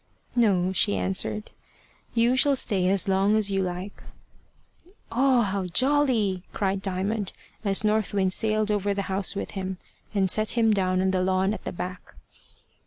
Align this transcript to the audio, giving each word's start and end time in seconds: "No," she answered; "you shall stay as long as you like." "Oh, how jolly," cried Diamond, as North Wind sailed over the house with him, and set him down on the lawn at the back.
"No," 0.35 0.73
she 0.73 0.97
answered; 0.97 1.51
"you 2.15 2.35
shall 2.35 2.55
stay 2.55 2.89
as 2.89 3.07
long 3.07 3.35
as 3.35 3.51
you 3.51 3.61
like." 3.61 4.01
"Oh, 5.11 5.43
how 5.43 5.67
jolly," 5.67 6.41
cried 6.53 6.81
Diamond, 6.81 7.33
as 7.63 7.83
North 7.83 8.11
Wind 8.11 8.33
sailed 8.33 8.71
over 8.71 8.95
the 8.95 9.03
house 9.13 9.35
with 9.35 9.51
him, 9.51 9.77
and 10.11 10.31
set 10.31 10.53
him 10.57 10.71
down 10.73 11.01
on 11.01 11.11
the 11.11 11.21
lawn 11.21 11.53
at 11.53 11.65
the 11.65 11.71
back. 11.71 12.15